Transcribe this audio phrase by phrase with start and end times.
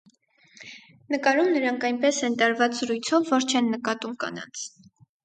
[1.15, 4.65] Նկարում նրանք այնպես են տարված զրույցով, որ չեն նկատում կանանց։